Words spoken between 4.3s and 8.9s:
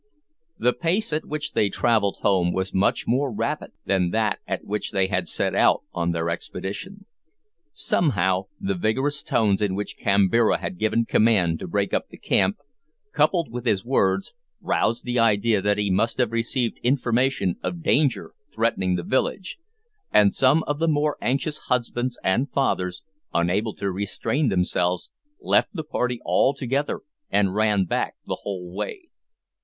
at which they had set out on their expedition. Somehow, the